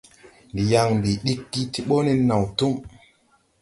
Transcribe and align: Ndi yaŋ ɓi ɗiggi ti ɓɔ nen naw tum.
Ndi 0.51 0.63
yaŋ 0.71 0.89
ɓi 1.01 1.11
ɗiggi 1.23 1.61
ti 1.71 1.79
ɓɔ 1.87 1.95
nen 2.05 2.19
naw 2.29 2.43
tum. 2.57 2.73